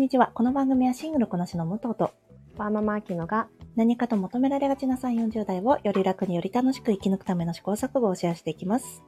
[0.00, 0.30] んにちは。
[0.32, 2.14] この番組はシングルこなしの武藤と
[2.56, 9.02] ワーママアキノが何かと求められがちな3、40代をより楽により楽しく生き抜くための試行錯誤をシェアしていきます。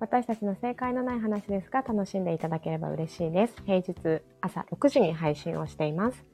[0.00, 3.54] 私たちの正解のない話ですが楽しんでいただければ嬉しいです。
[3.66, 6.24] 平日朝6時に配信をしています。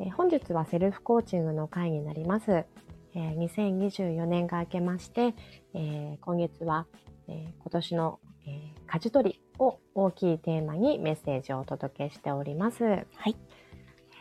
[0.00, 2.50] えー本日はセルフコーチングの回になります。
[2.50, 5.36] えー2024年が明けまして、
[5.72, 6.88] えー今月は、
[7.28, 8.18] えー今年の、
[8.48, 12.84] えー舵取りを大きいテーマにメッセージをお届けしております。
[12.84, 12.96] は
[13.28, 13.36] い。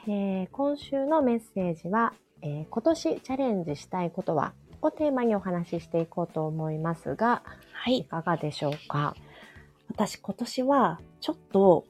[0.07, 8.05] えー今週のメッセージは、えー今年チャレンジしたいことはをテーマにお話ししていこうと思いますが、はいい。
[8.05, 9.15] かがでしょうか？
[9.89, 11.85] 私今年はちょっと、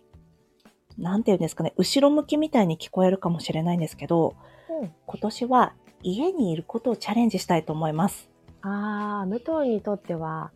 [0.99, 4.35] なんていうんですかね、後ろ向きみたいに聞こえるかもしれないんですけど、
[4.69, 8.29] うん今年は家にいることをチャレンジしたいと思います。
[8.61, 10.51] ああ、武藤にとっては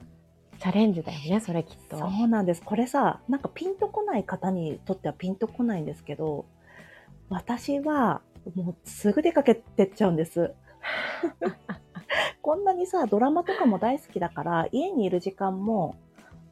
[0.62, 1.98] チャレンジだよね、それきっと。
[1.98, 2.62] そうなんです。
[2.64, 6.46] これさ、なんかピンとこない方にとってはピンとこないんですけど、
[7.30, 8.22] 私は
[8.56, 10.54] もうすぐ出かけてっちゃうんです。
[12.44, 15.96] こんなにさ、ドラマとかも大好きだから、家にいる時間も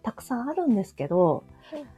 [0.02, 1.44] たくさんあるんですけど、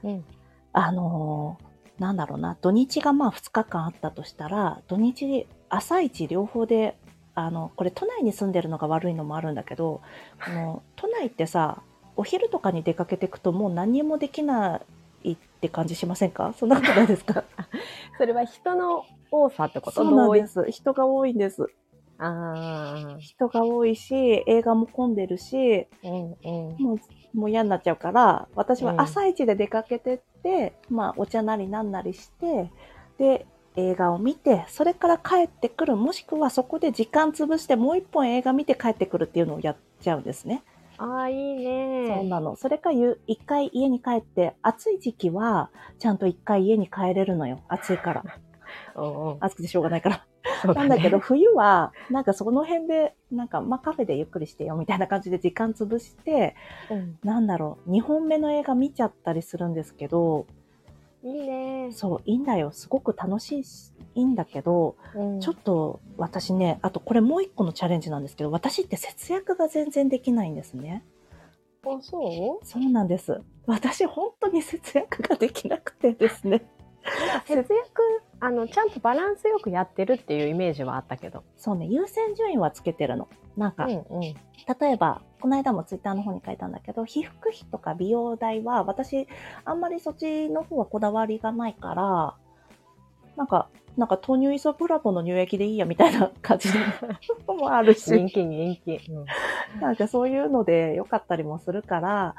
[0.03, 0.25] うん。
[0.73, 6.97] あのーなんだろうな、土日がまあ2日間あったとしたら、土日、朝一両方で、
[7.35, 10.01] あの、これ都内に住んでるのが悪いのもあるんだけど、
[10.43, 11.83] この都内ってさ、
[12.15, 14.81] お昼とかに出かけていくともう何にもできな
[15.23, 16.53] いって感じしませんか？
[16.59, 17.43] そんなことないですか？
[18.17, 20.03] それは人の多さってこと？
[20.03, 20.69] そうなんです。
[20.71, 21.67] 人が多いんです。
[22.23, 26.83] あ人が多いし、映画も混んでるし、あ、うんうん。
[26.83, 26.93] も
[27.33, 32.69] う、もう嫌になっちゃうから、私はうん朝一で出かけてって、まあ、お茶なりなんなりして、
[33.17, 40.61] で、映画を見て、それから帰ってくる、もしくはそこで時間潰してもう一本映画見て帰ってくるっていうのをやっちゃうんですね。
[41.01, 42.13] ああ、いいね。
[42.15, 42.55] そうなの。
[42.55, 47.61] それかゆ一回家に帰って、暑い時期は、ちゃんと一回家に帰れるのよ。
[47.67, 48.23] 暑いから。
[48.95, 50.15] うんうん暑くてしょうがないから。
[50.17, 56.55] ねなんだけど、冬は、なんかその辺で、なんか、まあカフェでゆっくりしてよみたいな感じで時間潰して、
[56.91, 60.45] うんなんだろう、2本目の映画見ちゃったりするんですけど、
[61.23, 61.89] いいね。
[61.91, 62.71] そう、いいんだよ。
[62.71, 71.03] すごく楽しいし、いいんだけど、うんちょっと私ね、あとこれもう一個のチャレンジなんですけど、私って節約が全然できないんですね。
[71.85, 72.65] あ、そう？
[72.65, 73.41] そうなんです。
[73.67, 76.65] 私本当に節約ができなくてですね。
[77.45, 78.01] 節約、
[78.39, 81.43] あの、ちゃんとバランスよくやってるっていうイメージはあったけど。
[81.57, 83.27] そうね、優先順位はつけてるの。
[83.57, 84.21] なんか、んうん。
[84.21, 84.35] 例
[84.81, 89.27] えば、この間もツイッターの方に書いたんだけど、被服費とか美容代は、私、
[89.65, 92.35] あんまりそっちの方はこだわりがないから、
[93.35, 96.69] なんか、なんか豆乳イソプラボの乳液でいいやみたいな感じ
[97.47, 99.11] の もあるし、人気人気。
[99.11, 99.25] うん
[99.79, 102.35] なんかそういうので良かったりもするから、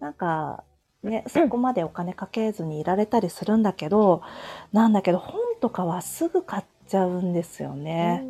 [0.00, 0.62] なんか、
[1.02, 4.22] ね、そこまでお金かけずにいられたりするんだけど、
[4.72, 8.24] なんだけど本とかはすぐ買っちゃうんですよね。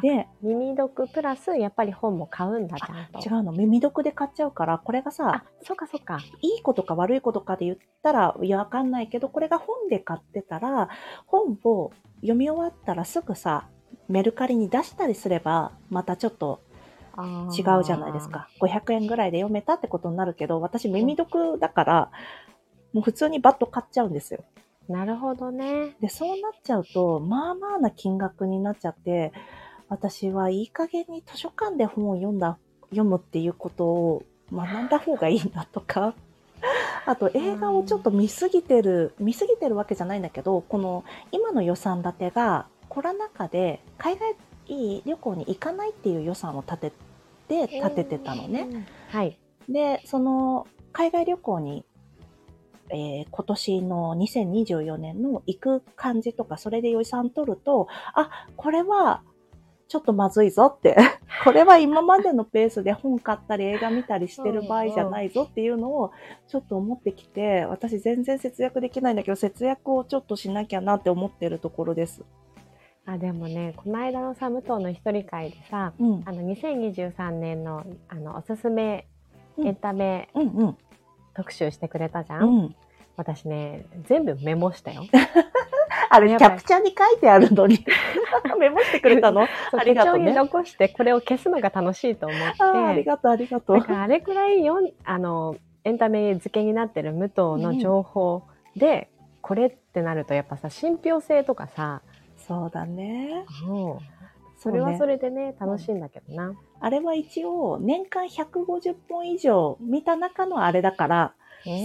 [0.00, 3.20] で、耳読プラス、やっぱり本も買うんだ、ちゃんと。
[3.20, 6.18] 違うの、耳読で買っちゃうから、これがさあ、、そうかそうか。
[6.40, 10.88] いいことか悪いことかで言ったら、いや、わかんないけど、これが本で買ってたら、
[11.26, 13.68] 本を読み終わったらすぐさ、
[14.08, 16.60] メルカリに出したりすれば、またちょっと
[17.56, 18.28] 違うじゃないです。
[18.28, 18.48] か。
[18.60, 22.10] 500円ぐらいで読めたってことになるけど、私耳読だから、
[22.92, 24.44] もう普通にバット買っちゃうんですよ。
[24.88, 25.96] なるほどね。
[26.00, 29.32] で、そうなっちゃうと、まあまあな金額になっちゃって、
[29.88, 32.58] 私はいい加減に図書館で本を読んだ、
[32.90, 34.22] 読むっていうことを
[34.52, 36.14] 学んだ方がいいなとか、
[37.06, 44.34] あと映画をちょっと見すぎてる、見すぎてるわけじゃないんだけど、この今の予算立てがコロナ禍で海外
[44.68, 46.92] 旅行に行かないっていう予算を立て
[47.48, 48.68] て、立ててたのね。
[48.70, 48.86] うん。
[49.08, 49.38] はい。
[49.68, 51.84] で、その海外旅行に、
[52.90, 59.22] えー今年の2024年の行く感じとか、それで予算取ると、あ、これは
[59.88, 60.96] ちょっとまずいぞって、
[61.44, 66.12] これは今までのペースで本買ったり映画見たりしてる場合じゃないぞっていうのを
[66.46, 72.22] ちょっと思ってきて、私全然節約できないんだけど、節約をちょっとしなきゃなって思ってるところです。
[73.06, 76.22] あ、でもね、この間のサムトーの一人会でさ、うん。
[76.26, 79.06] あの、2023年の、あの、おすすめ
[79.56, 80.28] うんエンタメ。
[81.34, 82.76] 特集してくれたじゃん、うん。
[83.16, 85.04] 私ね、全部メモしたよ。
[86.10, 87.84] あれ、キャプチャーに書いてあるのに、
[88.58, 89.42] メモしてくれたの？
[89.76, 90.32] ありがとうね。
[90.32, 92.62] 残して、これを消すのが楽しいと思って。
[92.62, 93.76] ありがとう、ありがとう。
[93.76, 98.42] あれくらいよんあのエンタメ付けになってる武藤の情報
[98.76, 99.10] で、
[99.42, 102.02] これってなるとやっぱさ信憑性とかさ、
[102.36, 103.44] そうだね。
[104.56, 104.98] それはね。
[104.98, 106.54] それでね楽しいんだけどな。
[106.80, 111.34] あれは一応、年間150本以上見た中のあれだから、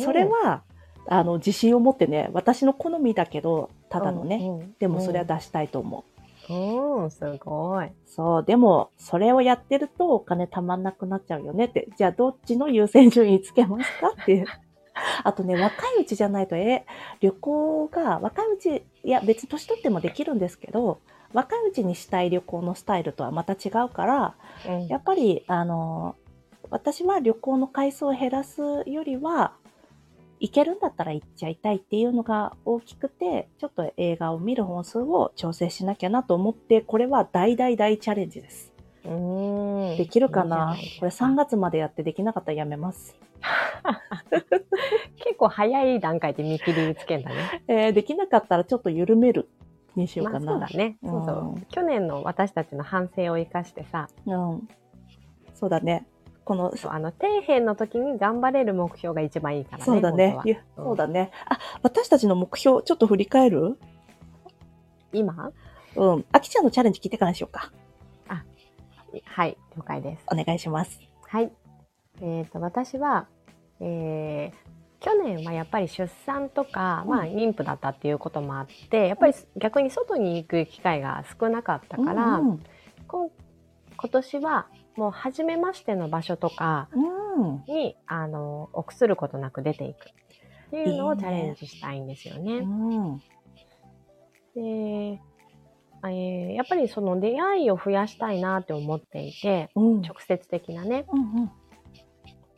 [0.04, 0.64] それは、
[1.08, 4.38] あの、自信を持ってね、私の好みだけど、ただのね。
[4.38, 6.04] うんうんでもそれは出したいと思
[6.50, 6.54] う。
[6.54, 7.90] うん、すごい。
[8.06, 11.88] そう、でも、それをやってるとお金貯まんなくなっちゃうよねって。
[11.96, 14.46] じゃあ、どっちの優先順位つけますかっていう。
[15.24, 16.86] あとね、若いうちじゃないと、え、
[17.22, 21.00] 旅行が、若いうち、いや、別に年取ってもできるんですけど、
[21.34, 24.36] 若いうちにしたい旅行のスタイルとはまた違うから、
[24.68, 26.16] うんやっぱり、あの、
[26.70, 29.54] 私は旅行の回数を減らすよりは、
[30.44, 38.74] 行けるんだったら行っちゃいたいっていうのが大きくて、ちょっと映画を見る本数を調整しなきゃなと思って、これは大大大チャレンジです。
[39.06, 39.10] う
[39.94, 40.76] んできるかな？
[41.00, 43.16] これ3月までやってできなかったらやめます。
[45.16, 47.64] 結構早い段階で見切りつけんだね。
[47.70, 49.48] えーできなかったらちょっと緩める
[49.96, 50.68] にしようかまあそうな。
[50.68, 50.98] だね。
[51.02, 54.68] そうそううん去年の私たちの反省を生かしてさ、うん。
[55.54, 56.06] そうだね。
[56.46, 59.84] この、そうあの、底辺の時に頑張れる目標が一番いいからね。
[59.86, 60.38] そうだね
[60.76, 61.32] そうだね。
[61.48, 63.78] あ、私たちの目標、ちょっと振り返る？
[65.12, 65.52] 今？
[65.96, 66.26] うん。
[66.32, 67.72] あきちゃんのチャレンジ聞いてからにしようか。
[69.26, 70.26] はい、了解です。
[70.32, 71.00] お願いします。
[71.28, 71.52] はい。
[72.20, 73.28] えっ、と、私は、
[73.80, 74.74] えー
[75.06, 82.60] 去年はやっぱり出産とか、まあ妊婦だったっていうこともあって、やっぱり逆に外に行く機会が少なかったから、うん
[83.10, 83.30] 今
[84.10, 87.64] 年はもう初めましての場所とかうん。
[87.68, 92.60] に、あの、臆することなく出ていくっていうのをチャレンジしたいんですようね。
[92.60, 93.18] ん。
[94.56, 100.02] で、えーやっぱりその出会いを増やしたいなって思っていて、うん。
[100.02, 101.06] 直接的なね。
[101.12, 101.52] うんうん。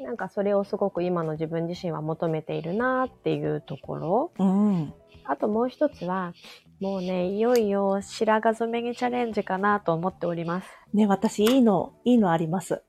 [0.03, 4.31] なんかそれをすごく今の自分自身は求めているなっていうところ。
[4.39, 4.93] うん。
[5.27, 6.33] あともう一つは、
[6.79, 10.67] もうね、いよいよ白髪染めにチャレンジかなと思っております。
[10.93, 12.83] ね、私、いいの、いいのあります。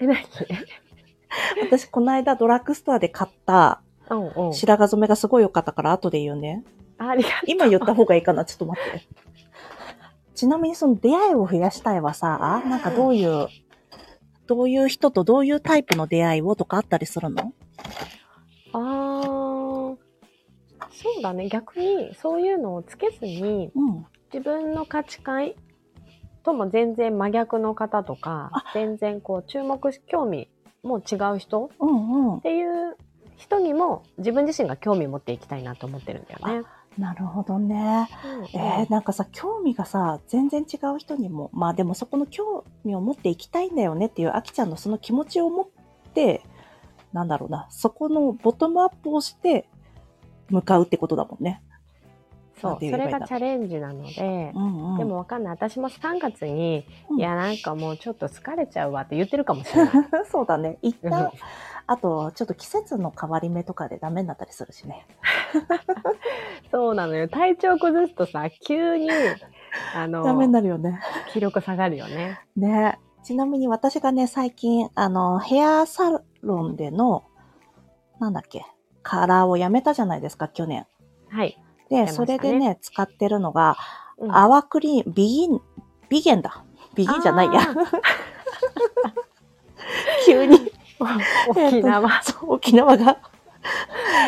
[0.00, 0.18] え、何？
[1.62, 3.82] 私、この間ドラッグストアで買った。
[4.52, 6.64] 白髪染めがすごい良かったから後で言うね。
[6.98, 8.44] ありがと今言った方がいいかな？
[8.44, 9.06] ちょっと待って。
[10.34, 13.48] ちなみにその出会いを増やしたいはさ、なんかどういう、
[14.46, 17.42] どういう人とどういうタイプの出会いをとかあったりするの？
[17.42, 17.52] う。
[18.72, 19.09] あー、
[21.02, 21.48] そうだね。
[21.48, 24.06] 逆にそういうのをつけずに、うん。
[24.32, 25.52] 自分の価値観
[26.44, 30.48] とも全然真逆の方とかあ、全然こう注目し、興味
[30.82, 32.40] も違う人うんうんっ。
[32.42, 32.96] ていう
[33.36, 36.68] 人にも自分自身が興味持っていきたいなと思ってるんだよね。
[36.98, 38.08] なるほどね。
[38.52, 45.66] うんえー、なんかさ、興味がさ、全然違う人にも、まあでもそこの興味を持っていきたいんだよねっていう、あきちゃんのその気持ちを持っ
[46.14, 46.42] て、
[47.12, 49.68] なんだろうな、そこのボトムアップをして、
[50.50, 51.62] 向かうってことだもんね。
[52.60, 54.98] そう、それがチャレンジなので、うんうん。
[54.98, 55.52] でもわかんない。
[55.52, 59.92] 私も3月に、うんいや、なんかもうちょっと疲れちゃうわって言ってるかもしれない。
[60.30, 60.78] そうだね。
[60.82, 61.32] 一うん旦、
[61.86, 65.06] あと、ちょっと季節の変わり目とかでダメになったりするしね。
[66.70, 67.28] そうなのよ。
[67.28, 69.08] 体調崩すとさ、急に、
[69.94, 71.00] あの、ダメになるよね。
[71.32, 72.40] 気力下がるよね。
[72.56, 72.98] ね。
[73.22, 77.24] ちなみに私がね、最近、あの、ヘアサロンでの、
[78.18, 78.64] なんだっけ、
[79.02, 80.86] カラーをやめたじゃないですか、去年。
[81.28, 81.58] はい。
[81.88, 83.76] で、ねそれでね、使ってるのが、
[84.18, 85.60] うん泡クリーム、ビギン、
[86.10, 86.62] ビゲンだ。
[86.94, 87.60] ビギンじゃないや。
[90.26, 90.70] 急に。
[91.48, 92.10] 沖縄。
[92.42, 93.16] 沖縄が。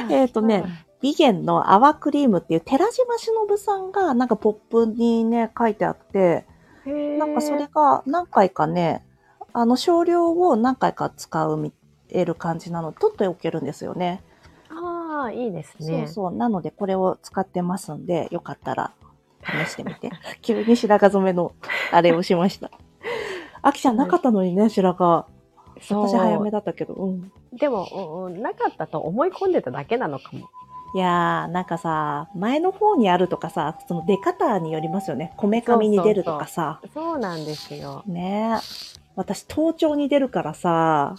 [0.09, 0.65] えっとね、
[1.03, 6.47] ビゲンの泡クリームっていう寺島しのぶさんがなんかポップにね、書いてあって、
[6.87, 9.05] うん、なんかそれが何回かね、
[9.53, 11.73] あの少量を何回か使うみ
[12.09, 14.23] える感じなので、取っておけるんですよね。
[15.23, 15.99] ああ、いいですね。
[15.99, 16.33] そうそう。
[16.33, 18.93] なのでこれを使ってますんで、よかったら
[19.45, 20.11] 試してみて。
[20.43, 21.53] 急に白髪染めの
[21.93, 22.71] あれをしました。
[23.63, 25.25] あきちゃんなかったのにね、白髪。
[25.89, 26.95] 私早めだったけど。
[26.95, 27.33] うん。
[27.53, 30.49] でも、うんうんなかったと思い込んでただけなのかも。
[30.95, 35.33] いやー、なんかさ、前の方にあるとかさ、その出方によりますよね。
[35.39, 36.81] こめかみに出るとかさ。
[36.93, 38.03] そうなんですよ。
[38.07, 38.93] ねえ。
[39.17, 41.15] 私、頭頂に出るからさ、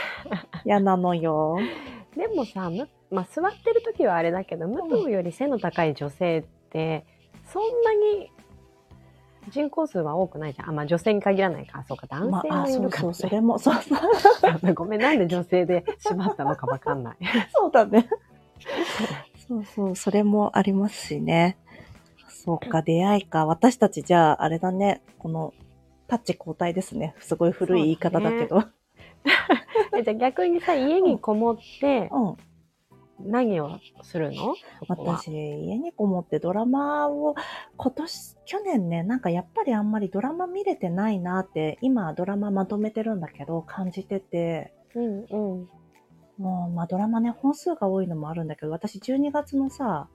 [0.64, 1.58] 嫌なのよ。
[2.16, 7.04] でもさ、むまあ、座ってる時はあれだけど、武藤より背の高い女性って、
[7.52, 8.30] そんなに
[9.50, 10.70] 人口数は多くないじゃん。
[10.70, 11.84] あ、まあ女性に限らないか。
[11.86, 17.16] そうか、男性まあ、あもいそうそう、るからねそれも、 そうそうごめん、なんで女性で縛ったのかわかんない。
[17.52, 18.08] そうだね。
[19.48, 21.58] そうそう、それもありますしね。
[22.28, 23.44] そうか、出会いか。
[23.44, 25.02] 私たちじゃあ、あれだね。
[25.18, 25.52] この、
[26.08, 27.14] タッチ交代ですね。
[27.20, 28.64] すごい古い言い方だけど。
[29.96, 32.36] えじゃあ逆にさ、家にこもってうん。
[33.24, 34.54] 何をするの？
[34.88, 37.34] 私、家にこもってドラマを、
[37.76, 45.68] 今年、去年ね、なんかやっぱりあんまりドラマ見れてないなって、今ドラマまとめてるんだけど、感じてて、うんうん。
[46.38, 50.08] もう、まあドラマね、本数が多いのもあるんだけど、私12月のさ、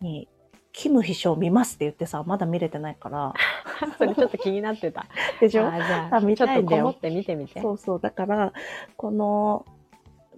[0.00, 0.28] に、
[0.74, 3.34] キム秘書見ますって言ってさ、まだ見れてないから。
[3.98, 5.06] それちょっと気になってた。
[5.38, 5.66] でしょ？
[5.66, 7.60] あーじゃあ見たいんだよとこもって見てみて。
[7.60, 8.00] そうそう。
[8.00, 8.52] だから、
[8.96, 9.66] この、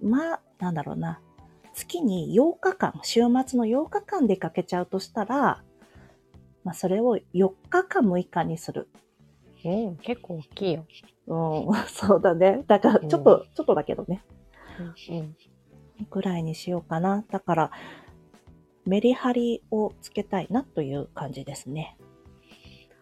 [0.01, 1.21] まあ、なんだろうな。
[1.75, 5.61] 月に8日間、週末の8日間出かけちゃうとしたら、
[6.63, 8.87] まあ、それを4日か6日にする。
[9.63, 10.85] うん、結構大きいよ。
[11.27, 12.63] うん、 そうだね。
[12.67, 14.23] だから、ちょっと、ちょっとだけどね。
[15.09, 15.35] うん。
[16.09, 17.25] ぐらいにしようかな。
[17.29, 17.71] だから、
[18.85, 21.97] メリハリをつけたいなという感じですね。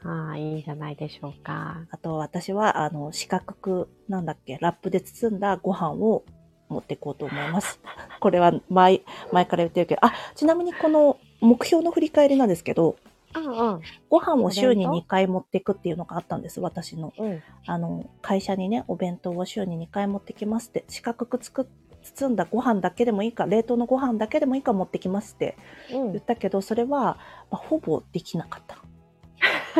[0.03, 1.85] ああ、いいんじゃないでしょうか。
[1.89, 6.25] あと、私は、あの、四角く、なんだっけ、ラップで包んだご飯を
[6.69, 7.79] 持っていこうと思います。
[8.23, 9.01] これは前、
[9.33, 12.95] 前から言ってるけど、あ、ちなみにこの目標の振り返りなんですけど、
[13.35, 17.11] うんご飯を週にお弁2回持っていくっていうのがあったんです、私の。
[17.17, 17.31] うん。
[17.31, 17.43] うん。
[17.65, 21.67] あの、会社にね、お弁当を週に2回持ってきますって、四角くつく
[22.03, 25.57] 包んだご飯だけでもいいか、冷凍のご飯だけでもいいか持ってきますって
[25.91, 27.17] うん言ったけど、それは、ま
[27.51, 28.77] あ、ほぼできなかった。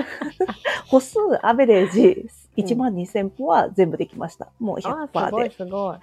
[0.87, 4.49] 歩数、アベレージ、1万2000歩は全部できました。
[4.59, 5.55] もうああ、す100%ごいで。
[5.55, 5.97] すごい。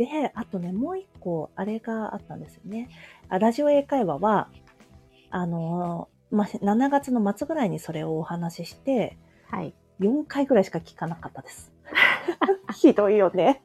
[0.00, 2.88] で、あとね、もう一個、あれがあったんですよね。
[3.28, 4.48] あラジオ英会話は、
[5.28, 9.18] あのーまあ、7月の末ぐらいにそれをお話しして、
[9.50, 9.74] はい。
[10.00, 11.70] 4回ぐらいしか聞かなかったです。
[12.80, 13.62] ひどいよね。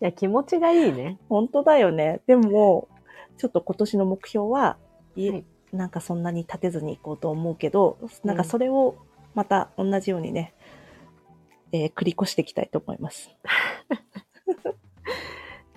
[0.00, 1.18] いや、気持ちがいいね。
[1.28, 2.22] 本当だよね。
[2.26, 2.88] でも、
[3.36, 4.78] ちょっと今年の目標は、
[5.16, 8.94] いはいなんかそんなに立てずに行こうと思うけど、なんかそれを
[9.34, 10.54] また同じようにね、
[11.72, 13.34] えー繰り越していきたいと思います。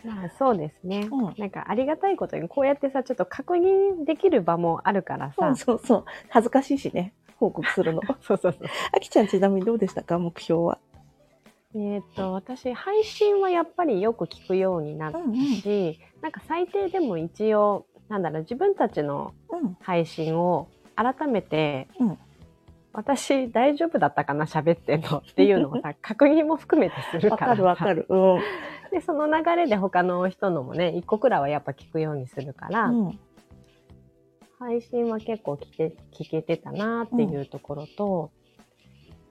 [0.07, 1.07] まあ、そうですね。
[1.11, 5.33] うんなんかありがたいことに、こうやってさ、ちょっと確認できる場もあるからさ。
[5.37, 6.05] そうそうそう。
[6.29, 8.01] 恥ずかしいしね、報告するの。
[8.21, 8.67] そうそうそう。
[8.95, 10.17] あきちゃんちなみにどうでしたか？
[10.19, 10.77] 目標は？
[11.75, 15.35] えっ、と、私、配信はやっぱりよく聞くようになったうんうん。
[15.35, 19.77] し、なんか最低でも一応、なんだろう、自分たちのうん。
[19.81, 22.17] 配信を改めて、うん
[22.93, 24.45] 私大丈夫だったかな？
[24.45, 28.07] 喋ってんのっていうのをさ、 確認も含めてするわからかるわかる。
[28.09, 28.39] うん。
[28.91, 33.19] で、その流れで他の人のもね、一個くらいはやっぱ聞くようにするから、うん。
[34.59, 38.31] 配信は結構聞け聞けてたなっていうところと、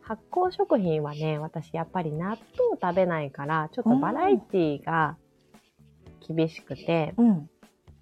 [0.00, 2.38] 発酵食品はね、私やっぱり納豆
[2.80, 5.16] 食べないから、ちょっとバラエティが
[6.26, 7.50] 厳しくて、うん。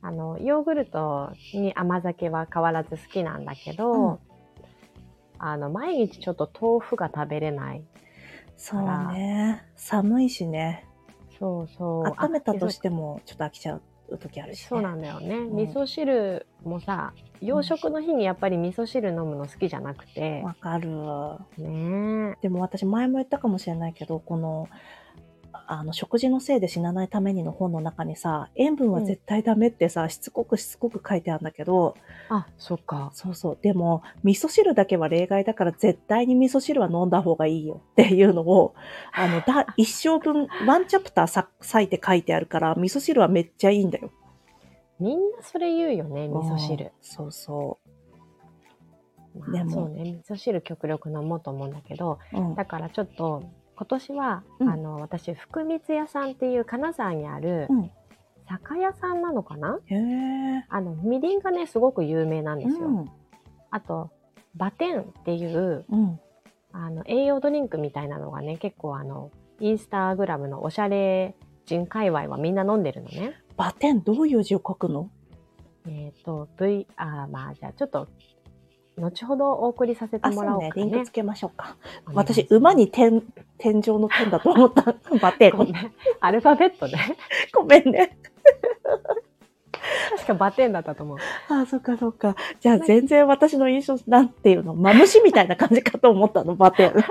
[0.03, 4.19] あの、ヨーグルトに甘酒は変わらず好きなんだけど、うん
[5.39, 7.85] あの、毎日ちょっと豆腐が食べれない。
[8.57, 8.83] そう
[9.13, 9.63] ね。
[9.77, 10.87] 寒いしね。
[11.39, 12.05] そうそう。
[12.23, 14.67] 温めたとあしてもちょっと飽きちゃう時あるし、ね。
[14.69, 15.39] そうなんだよね。
[15.39, 20.89] ん味噌汁もさ、洋食の日にやっぱり味噌汁飲むの好きじゃなくて、わかる。
[21.59, 22.39] ねえ。
[22.43, 24.69] でも私前も言ったかもしれないけど、この、
[25.67, 31.97] あの、食事のせいで死なないためにの本の中にさ、塩分は絶対ダメってさ、しつこくしつこく書いてあるんだけど、
[32.29, 33.11] あ、そっか。
[33.15, 33.59] そうそう。
[33.61, 38.75] でも、味噌汁だけは例外だから絶対に味噌汁は飲んだ方がいいよっていうのを、
[39.13, 44.11] あの、だ、一生分、ワンチャプターさ、割いて書いてあるから、味噌汁はめっちゃいいんだよ。
[45.01, 46.93] みんなそれ言うよね、味噌うん汁。
[47.01, 47.79] そうそ
[49.37, 52.37] まあでもそうね、味噌汁極力飲もうと思うんだけど、う。
[52.37, 52.55] うん。
[52.55, 53.43] だからちょっと、
[53.77, 57.91] 今年は、うんあの、私、福光屋さんっていう金沢にあるうん。
[58.47, 59.81] 酒屋さんなのかな？
[60.69, 62.89] あの、みりんがね、すごく有名なんですよ。
[62.89, 63.11] うん。
[63.71, 64.11] あと、
[64.55, 66.21] バテンっていう、うん。
[66.73, 73.33] あの、栄養ドリンクみたいなのがね、結構あの、インスタグラムのおしゃれ人界隈はみんな飲んでるのね。
[73.57, 75.09] バテン、どういう字を書くの？
[75.89, 78.09] えっ、と、V、あーまあ、じゃあちょっと、
[78.97, 80.29] 後ほどお送りさせて。
[80.29, 80.73] もらおうかね。
[80.77, 81.77] リンクつけましょうか。
[82.13, 83.23] 私、馬に天、
[83.59, 84.95] 天井の天だと思った。
[85.21, 85.53] バテン。
[86.21, 86.97] アルファベットで。
[87.53, 88.17] ごめんね。
[90.17, 91.19] 確かバテンだったと思う。
[91.49, 92.37] あ、そっかそっか。
[92.61, 96.95] じゃあ全然私の印象、なんていうの、マムシみたいな感じかと思ったの、バテン。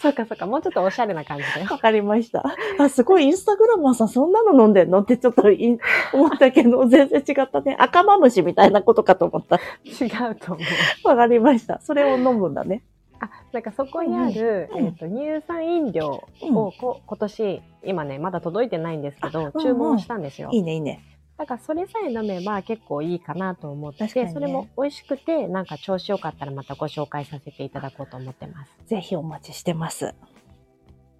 [0.00, 1.66] そうかそうか、もうちょっとおしゃれな感じだよ。
[1.70, 2.44] わかりました。
[2.78, 5.78] あ、すごいインスタグラマーさんそんなの飲んでんのってちょっとい
[6.12, 7.76] 思ったけど、 全然違ったね。
[7.78, 9.56] 赤マムシみたいなことかと思った。
[9.84, 10.62] 違うと思
[11.04, 11.08] う。
[11.08, 11.80] わかりました。
[11.80, 12.82] それを飲むんだね。
[13.20, 20.50] あ、なんかそこにある、うんえっ、と、乳酸飲料うんをこ、今年、今ね、まだ届いてないんですけど、うん注文したんですよ。
[20.52, 21.02] いいね、いいね。
[21.38, 28.72] だからそれさえ飲めば結構いいかなと思って、ねそれも美味しくて、なんか調子よかったらまたご紹介させていただこうと思ってます。
[28.86, 30.14] ぜひお待ちしてます。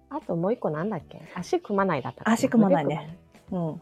[0.09, 1.21] あともう一個なんだっけ？
[1.35, 3.17] 足組まないだったか足組まないね
[3.51, 3.81] うん。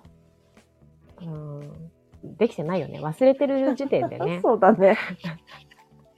[1.21, 1.25] う
[1.63, 1.91] ん。
[2.37, 2.99] できてないよね。
[2.99, 4.39] 忘れてる時点でね。
[4.43, 4.95] そうだね。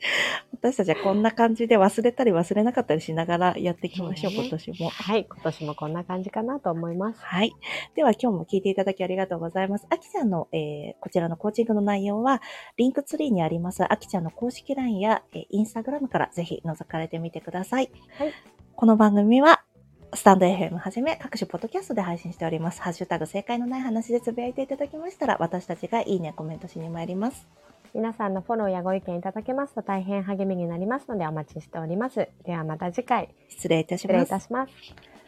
[0.53, 4.89] 私たちはこんな感じで忘れたり忘れなかったりしながらやっていきましょう、今年も。
[4.89, 5.25] はい。
[5.29, 7.21] 今年もこんな感じかなと思います。
[7.23, 7.53] はい。
[7.95, 9.87] では今日も聞いていただきありがとうございます。
[9.89, 12.41] あきちゃんの、えーこちらのコーチングの内容は、
[12.77, 17.91] リンクツリーにあります、あきちゃんの公式 LINE や、えーインスタグラムからぜひ覗かれてみてください。
[18.17, 18.33] はい
[18.75, 19.65] この番組は、
[20.13, 22.81] スタンド FM はじめ各種ポッドキャストで配信しております。
[22.81, 27.45] ハッシュタグ正解のない話でつぶやいていただきましたら、私たちがいいね、コメントしに参ります。
[27.93, 32.27] 皆さんのフォローやご意見いただけますと大変励みになりますのでお待ちしております。
[32.45, 34.27] ではまた次回失礼いたし失礼ます。
[34.27, 35.18] いたします。